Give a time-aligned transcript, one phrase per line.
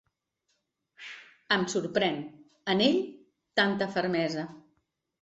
[1.57, 2.19] Em sorprèn,
[2.75, 3.01] en ell,
[3.63, 4.53] tanta fermesa.